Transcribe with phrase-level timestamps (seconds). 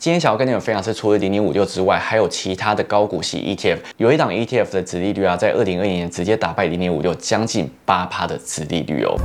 [0.00, 3.78] 今天想要跟你们分享是，除了零零五六之外，还有其他的高股息 ETF。
[3.96, 9.16] 有一档 ETF 的殖利率啊，在二零二一年直接打败零零五六，将近八趴的殖利率哦。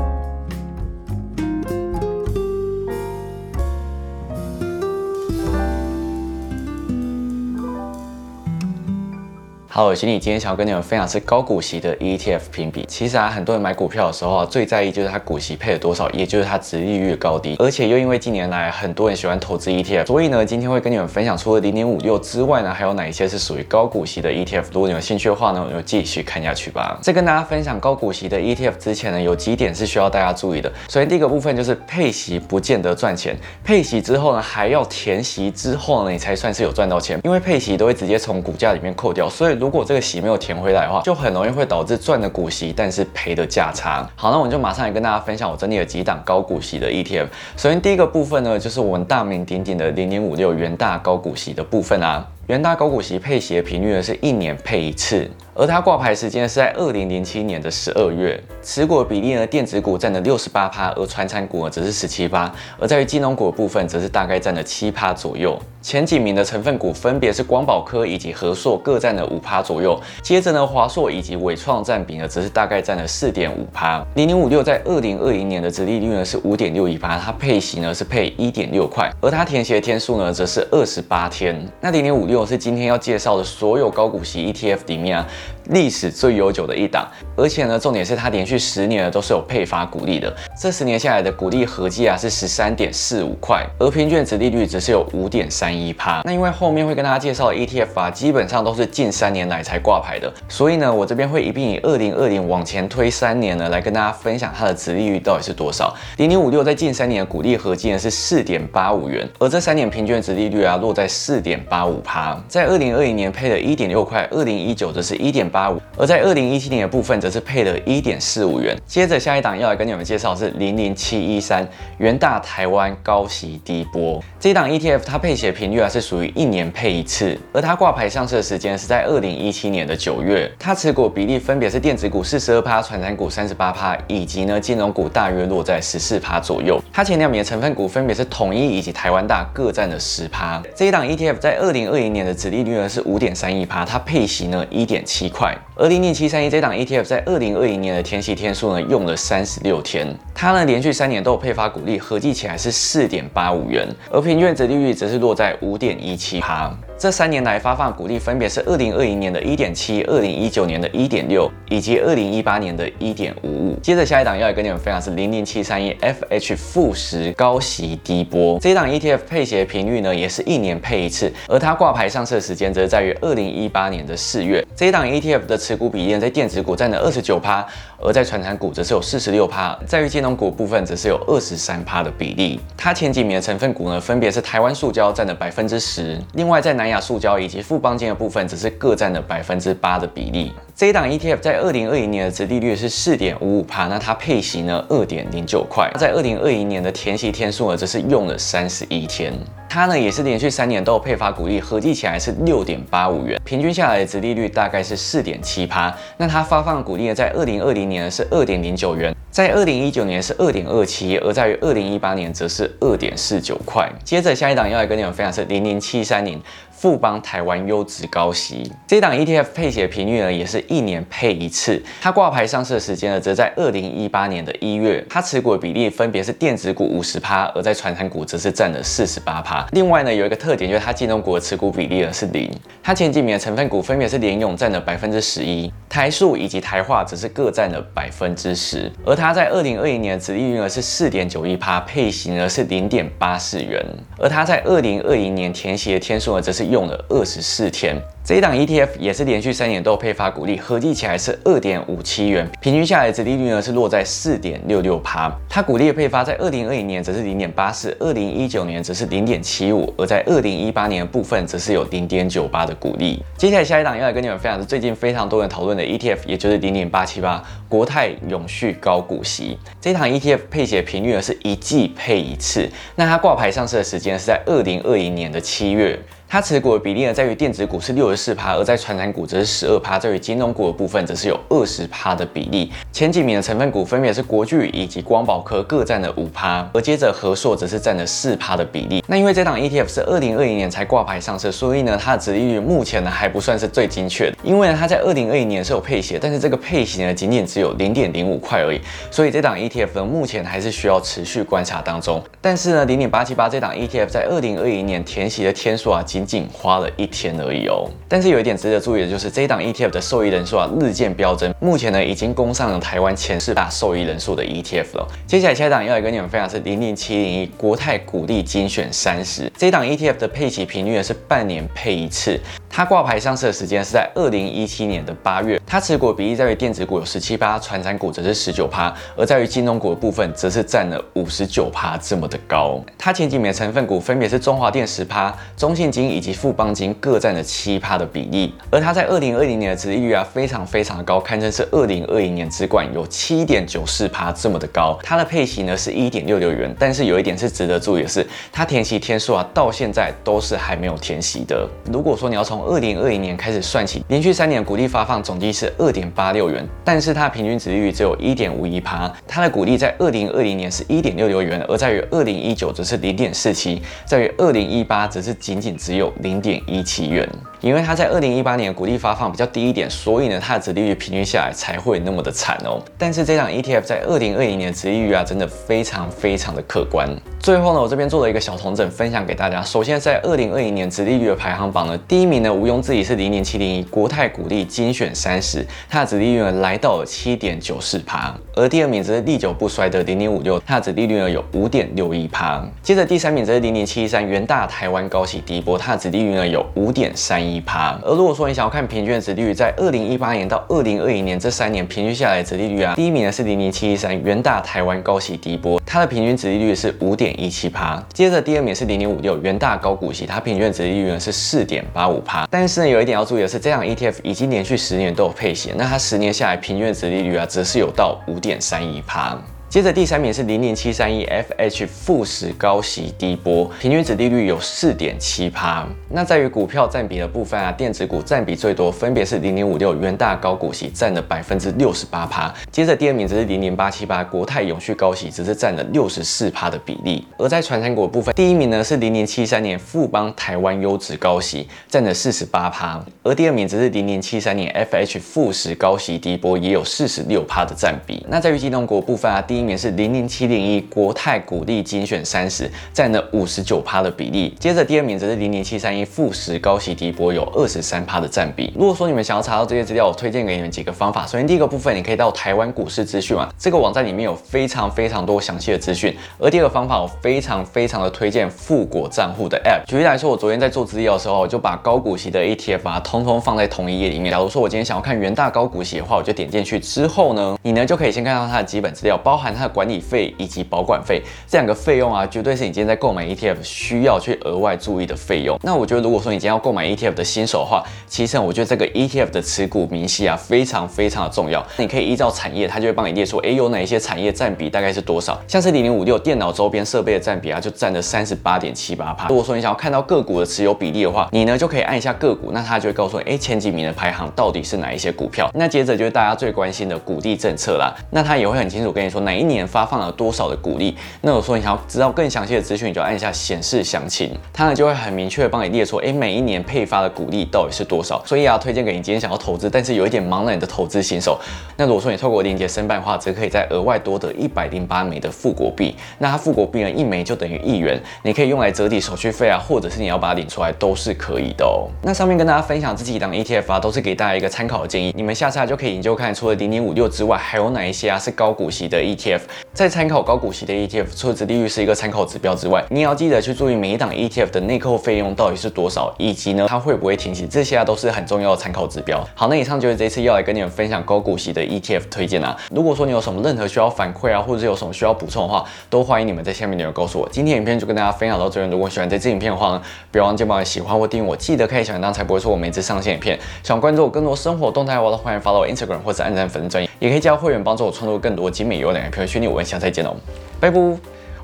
[9.76, 12.86] 好，我是你今天想要跟你们分享是高股息的 ETF 评比。
[12.88, 17.56] 其实啊，很多人买股票的时候啊，最在意就是它股息配了多少，也就是它值利率高低。
[17.58, 24.66] 而且又因为近年来很多人喜欢投资 ETF，所以呢，今天会跟你们分享除了零点五六之外呢，还有哪一些是属于高股息的 ETF。
[24.72, 27.00] 如果你有兴趣的话呢，我就继续看下去吧。
[27.02, 30.72] 在跟大家分享高股息的 ETF 之前呢，有几点是需要大家注意的。
[30.88, 37.20] 首先第一个部分就是配息不见得赚钱，配息之后呢，还要填息之后呢，你才算是有赚到钱。
[37.24, 39.63] 因为配息都会直接从股价里面扣掉，所以。
[39.64, 44.06] 如果这个息没有填回来的话，就很容易会导致赚的股息，但是赔的价差。
[44.14, 47.28] 好，那我们就马上来跟大家分享我整理了几档高股息的 ETF。
[47.56, 52.28] 首先第一个部分呢，就是我们大名鼎鼎的零零五六元大高股息的部分啊。
[52.48, 55.30] 元大高股息配息的频率呢，是一年配一次。
[55.56, 65.58] 而它挂牌时间是在二零零七年的十二月，持股比例呢，电子股占了六十八趴，而传产股呢则是十七趴，而在于金融股部分则是大概占了七趴左右。
[65.80, 70.00] 前几名的成分股分别是光宝科以及和硕，各占了五趴左右。
[70.24, 74.04] 接着呢，华硕以及伟创占比呢则是大概占了四点五趴。
[74.16, 81.64] 零零五六在二零二零年的殖利率呢是五点六一趴，它配息呢是配一点六块，而它填息的天数呢则是二十八天。
[81.80, 85.28] 那零零五六是今天要介绍的所有高股息 ETF 里面啊。
[85.70, 90.34] 历史最悠久的一档，而且呢，重点是它连续十年呢都是有配发股利的。
[90.60, 96.22] 这十年下来的股利合计啊是十三点四五块，而平均值利率只是有五点三一趴。
[96.26, 105.96] 那因为后面会跟大家介绍 ETF 啊，基本上都是近三年来才挂牌的，所以呢，我这边会一并以二零二零往前推三年呢，来跟大家分享它的值利率到底是多少。
[106.18, 112.38] 零零五六在近三年的股利合计呢是四点八五元，而这三年平均值利率啊落在四点八五趴。
[112.50, 115.50] 在二零二零年配了一点六块，二零一九则是一点。
[115.54, 118.76] 八五，而在二零一七年的部分则是配了一点四五元。
[118.88, 121.66] 接着下一档要来跟你们介绍是零零七一三
[122.00, 130.52] 元大台湾高息低波这一档 ETF，它配息频率啊是属于一年配一次，而它挂牌上市的时间是在二零一七年的九月。
[130.58, 136.82] 它持股比例分别是电子股四十二趴，传产股三十八趴，以及呢金融股大约落在十四趴左右。
[136.92, 140.62] 它前两名的成分股分别是统一以及台湾大，各占了十趴。
[140.76, 145.43] 这一档 ETF 在二零二零年的殖利率呢是五点三一趴，它配息呢一点七块。
[145.76, 156.72] 而零零七三一这档 ETF 在二零二零年的填息天数呢，用了三十六天，它呢连续三年都有配发股利，合计起来是四点八五元，而平均折利率则是落在五点一七趴。
[156.96, 163.80] 这三年来发放股利分别是二零二零年的一点七，二零一九年的一点六，以及二零一八年的一点五五。
[163.82, 174.64] 接着下一档要来跟你们分享是零零七三一 FH 负十高息低波这档 ETF 配息的频率呢，也是一年配一次，而它挂牌上市的时间则在于二零一八年的四月。
[174.76, 177.64] 这档 ETF 的持股比例在电子股占了二十九趴，
[178.00, 182.60] 而在传产股则是有四十六趴，在于金融股部分则是有二十三趴的比例。
[182.76, 187.00] 它前几名的成分股呢，分别是台湾塑胶占了百分之十，另外在南亚。
[187.04, 190.54] 塑胶以及富邦金的部分，则是各占了百分之八的比例。
[190.74, 195.92] 这一档 ETF 在二零二一年的值利率是四点五五帕，那它配息呢二点零九块。
[196.00, 199.34] 在二零二一年的填息天数呢，则是用了三十一天。
[199.74, 205.92] 它呢也是连续三年都有配发股利，合计起来是六点八五元，平均下来的值利率大概是四点七趴。
[206.18, 213.92] 那它发放股利呢，在二零二零年呢是二点零九元，在二零一九年是二点二七，而在于二零一八年则是二点四九块。
[214.04, 216.40] 接着下一档要来跟你们分享是零零七三零。
[216.72, 221.82] 富邦台湾优质高息这档 ETF 配息的频率呢，也是一年配一次。
[222.02, 225.02] 它挂牌上市的时间呢，则在二零一八年的一月。
[225.10, 229.66] 它持股的比例分别是电子股五十趴，而在传产股则是占了四十八趴。
[229.72, 232.52] 另外呢，有一个特点就是它金融股的持股比例呢是零。
[232.84, 238.92] 它前几名的成分股分别是联永占了百分之十一，台塑以及台化则是各占了百分之十。
[239.06, 243.82] 而它在二零二一年的殖利率呢是四点九一趴，配型呢是零点八四元。
[244.20, 247.96] 而它在二零二零年填写的天数呢，则是用了二十四天。
[248.26, 255.30] 这一档 ETF 也是连续三年都有配发股利，合计起来是二点五七元，平均下来的利率呢是落在四点六六趴。
[255.50, 263.22] 它股利的配发在二零二零年则是零点八四，二零一九年则是零点七五，而在二零一八年的部分则是有零点九八的股利。
[263.38, 269.60] 接下来下一档要来跟你们分享是最近非常多人讨论的 ETF，也就是零点八七八国泰永续高股息。
[269.82, 276.00] 这一档 ETF 配息频率呢是一季配一次，那它挂牌上市的时间是在二零二零年的七月。
[276.34, 282.72] 它持股的比例呢，在于电子股是六十四趴，而在传染股则是十二趴，在于金融股的部分则是有二十趴的比例。
[282.92, 289.04] 前几名的成分股分别是国巨以及光宝科，各占了五趴，而接着和硕则是占了四趴的比例。
[289.06, 294.38] 那因为这档 ETF 是二零二零年才挂牌上市，所以呢，它的值利率目前呢还不算是最精确的。
[294.42, 298.82] 因为呢，它在二零二零年是有配息，但是这个配息呢仅仅只有零点零五块而已，
[299.12, 302.20] 所以这档 ETF 呢目前还是需要持续观察当中。
[302.42, 307.90] 但是呢，零点八七八这档 ETF 在二零二零年填息的天数啊，仅仅花了一天而已哦。
[308.08, 315.08] 但是有一点值得注意的就是，这档 ETF 的受益人数啊日渐飙增，目前呢已经攻上了台湾前四大受益人数的 ETF 了。
[315.26, 322.40] 接下来下一档要来跟你们分享是零零七零一国泰股利精选三十，这档 ETF 的配齐频率呢是半年配一次。
[322.76, 332.84] 它挂牌上市的时间是在二零一七年的八月，它持股比例在于电子股有十七趴，传产股则是十九趴，而在于金融股的部分则是占了五十九趴这么的高。
[332.98, 344.98] 它前几名的成分股分别是中华电十趴、中信金以及富邦金各占了七趴的比例，而它在二零二零年的值利率啊非常非常的高，堪称是二零二零年之冠，有七点九四趴这么的高。
[345.04, 351.70] 它的配息呢是一点六六元，但是有一点是值得注意的是，它填息天数啊到现在都是还没有填息的。
[351.92, 359.12] 如果说你要从二零二零年开始算起，连续三年股利发放总计是二点八六元，但是它平均值利率只有一点五一趴。
[359.28, 367.28] 它的股利在二零二零年是一点六六元，而在于二零一九则是零点四七，在于二零一八则是仅仅只有零点一七元。
[367.62, 372.82] 因为它在二零一八年股利发放比较低一点，所以呢它的值利率平均下来才会那么的惨哦。
[372.98, 377.10] 但是这档 ETF 在二零二零年的值利率啊，真的非常非常的可观。
[377.40, 379.62] 最后呢，我这边做了一个小同整分享给大家。
[379.62, 388.32] 首先在二零二零年值利率的排行榜呢，第一名呢毋庸置疑是零零七零一国泰股利精选三十，它的值利率呢来到了七点九四趴。
[388.56, 392.64] 而第二名则是历久不衰的零零五六，它的值利率呢有五点六一趴。
[392.84, 397.64] 接着第三名则是零零七三元大台湾高息低波，它的值利率呢有五点三一。
[397.66, 408.04] 趴，而如果说你想要看平均的值利率，在二零一八年到二零二一年这三年平均下来的值利率啊，第一名呢是零零七一三元大台湾高息低波，它的平均值利率是五点一七趴。
[408.12, 412.43] 接着第二名是零零五六元大高股息，它平均值利率呢是四点八五趴。
[412.50, 419.38] 但是呢，有一点要注意的是，这样 ETF 已经连续十年都有配息，那它十年下来平均的值利率啊，则是有到五点三一趴。
[419.74, 425.84] 接着第三名是零零七三一 FH 富时高息低波，平均值利率有四点七趴。
[426.12, 432.54] 那在于股票占比的部分啊，电子股占比最多，分别是零零五六元大高股息占了百分之六十八趴。
[432.72, 437.26] 接着第二名则是零零八七八国泰永续高息，只是占了六十四趴的比例。
[437.40, 443.04] 而在传产股部分，第一名呢是零零七三年富邦台湾优质高息，占了四十八趴。
[443.24, 448.24] 而第二名则是零零七三年 FH 富时高息低波，也有四十六趴的占比。
[448.30, 454.56] 那在于金融股部分啊，第一名是零零七零一国泰股利精选三十，占了五十九趴的比例。
[454.60, 458.74] 接着第二名则是零零七三一富时高息低波，有二十三趴的占比。
[458.76, 461.26] 如果说你们想要查到这些资料，我推荐给你们几个方法。
[461.26, 466.16] 首先第一个部分，你可以到台湾股市资讯网这个网站里面有非常非常多详细的资讯。
[466.38, 469.86] 而第二个方法，我非常非常的推荐富国账户的 App。
[469.88, 474.32] 举例来说，我昨天在做资料的时候，我就把高股息的 ETF 啊，通通放在同一页里面。
[474.32, 479.94] 假如说我今天想要看元大高股息的话，我就点进去之后呢，你呢就可以先看到它的基本资料，包含它的管理。
[480.04, 485.58] 费以及保管费这两个费用啊，绝对是你今天在购买 ETF 需要去额外注意的费用。
[485.64, 491.66] 那我觉得，如果说你今天要购买 ETF 的新手的话，其实我觉得这个 ETF 的持股明细啊，非常非常的重要。
[491.78, 495.42] 你可以依照产业，它就会帮你列出，哎，有哪一些产业占比大概是多少？
[495.48, 499.30] 像是零零五六电脑周边设备的占比啊，就占了三十八点七八帕。
[499.30, 505.50] 如果说你想要看到个股的持有比例的话，你呢就可以按一下个股，那它就会告诉你，哎，前几名的排行到底是哪一些股票？
[505.54, 510.96] 那接着就是大家最关心的股地政策啦，那它也会很清楚跟你说哪每一年发放了多少的股利。
[511.22, 518.24] 那我说你想要知道更详细的资讯，你就按一下显示详情，它呢就会很明确的帮你列出，哎，每一年配发的股利到底是多少。
[518.28, 521.40] 所以啊，推荐给你今天想要投资，但是有一点茫然的投资新手。
[521.76, 525.96] 那如果说你透过链接申办的话，则可以在额外多得一百零八枚的富国币。
[526.20, 531.90] 那它富国币呢，一枚就等于一元，你可以用来折抵手续费啊，或者是你要把它领出来都是可以的哦。
[532.04, 535.12] 那上面跟大家分享这几档 ETF 啊，都是给大家一个参考的建议。
[535.16, 539.23] 你们下次啊就可以研究看，除了零点五六之外，还有哪一些啊是高股息的 ETF？
[539.24, 539.42] Tf
[539.74, 541.06] 在参考高股息的 ETF。
[541.16, 549.26] 除了值利率是一个参考指标之外，你也要记得去注意每一档 ETF 的内扣费用到底是多少，以及呢它会不会停息，这些啊都是很重要的参考指标。
[549.34, 552.58] 好，那以上就是这次要来跟你们分享高股息的 ETF 推荐啊。
[552.72, 557.30] 如果说你有什么任何需要反馈啊，或者有什么需要补充的话，都欢迎你们在下面留言告诉我。
[557.32, 563.40] 今天影片就跟大家分享到这边，如果喜欢这支影片的话呢，不要忘记帮我喜欢或订阅我，记得开小铃铛才不会错过每次上线影片。
[563.64, 569.28] 想关注我更多生活动态的话，都欢迎发到我 Instagram 或者按赞粉丝专，也可以加会员帮助我创作更多精美优良的影片。
[569.28, 570.16] 虚拟我下次再见哦，
[570.60, 570.80] 拜拜。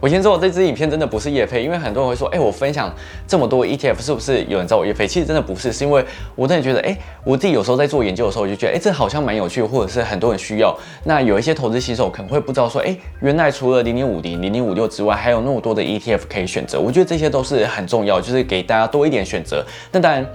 [0.01, 2.89] 我先说，这支影片真的不是叶配，因为很多人会说，哎，我分享
[3.27, 5.05] 这么多 ETF，是不是有人找我叶配？
[5.05, 6.01] 其实真的不是，是因为
[6.37, 10.73] 我真的觉得，哎，我自己有时候在做研究的时候，我就觉得，哎，这好像蛮有趣，或者是很多人需要。
[11.03, 16.79] 那有一些投资新手可能会不知道说，哎，原来除了零零五零、零零五六之外，还有那么多的 ETF 可以选择。
[16.79, 19.65] 我觉得这些都是很重要，就是给大家多一点选择。
[19.91, 20.25] 那当然。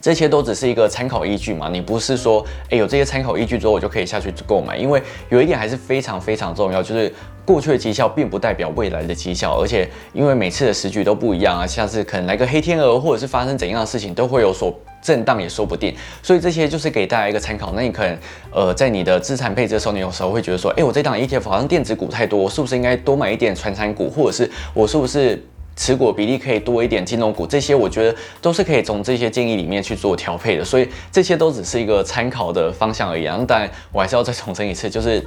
[0.00, 7.12] 这些都只是一个参考依据嘛，你不是说，哎，有这些参考依据之后我就可以下去购买，因为有一点还是非常非常重要，就是
[7.44, 17.72] 过去的绩效并不代表未来的绩效，而且因为每次的时局都不一样啊，下次可能来个黑天鹅，或者是发生怎样的事情，都会有所震荡也说不定，所以这些就是给大家一个参考。
[17.76, 18.18] 那你可能，
[18.52, 25.44] 呃，在你的资产配置的时候，你有时候会觉得说，哎，我这档 ETF 好像电子股太多，我是不是应该多买一点传产股，或者是我是不是？
[25.80, 33.24] 持股比例可以多一点，金融股这些我觉得都是可以从这些建议里面去做调配的，所以这些都只是一个参考的方向而已。
[33.46, 35.26] 当然，我还是要再重申一次，就是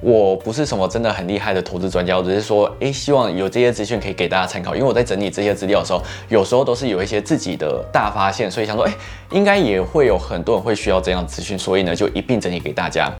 [0.00, 4.76] 我不是什么真的很厉害的投资专家，我只是说，诶，希望有这些资讯可以给大家参考。
[4.76, 8.92] 因为我在整理这些资料的时候，有时候都是有一些自己的大发现，所以想说，诶，
[9.32, 13.12] 应该也会有很多人会需要这样资讯，所以呢，就一并整理给大家。